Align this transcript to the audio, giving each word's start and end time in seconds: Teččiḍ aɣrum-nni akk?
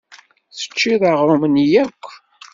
Teččiḍ 0.57 1.01
aɣrum-nni 1.11 1.65
akk? 1.83 2.03